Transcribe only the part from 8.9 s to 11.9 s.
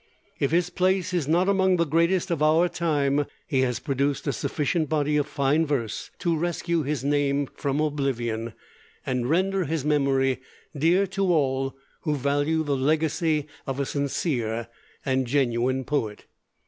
and render his memory dear to all